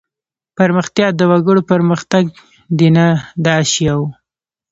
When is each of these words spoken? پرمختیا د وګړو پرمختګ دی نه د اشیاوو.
پرمختیا 0.57 1.07
د 1.15 1.21
وګړو 1.31 1.61
پرمختګ 1.71 2.25
دی 2.77 2.89
نه 2.97 3.05
د 3.43 3.45
اشیاوو. 3.61 4.07